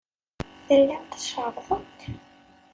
[0.65, 1.99] Tellamt tcerrḍemt.